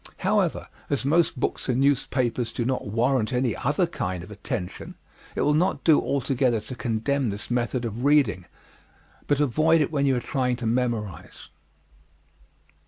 However, 0.17 0.67
as 0.89 1.05
most 1.05 1.39
books 1.39 1.69
and 1.69 1.79
newspapers 1.79 2.51
do 2.51 2.65
not 2.65 2.87
warrant 2.87 3.31
any 3.31 3.55
other 3.55 3.85
kind 3.85 4.23
of 4.23 4.31
attention, 4.31 4.95
it 5.35 5.41
will 5.41 5.53
not 5.53 5.83
do 5.83 6.01
altogether 6.01 6.59
to 6.59 6.73
condemn 6.75 7.29
this 7.29 7.51
method 7.51 7.85
of 7.85 8.03
reading; 8.03 8.45
but 9.27 9.39
avoid 9.39 9.79
it 9.79 9.91
when 9.91 10.07
you 10.07 10.15
are 10.15 10.19
trying 10.19 10.55
to 10.55 10.65
memorize. 10.65 11.49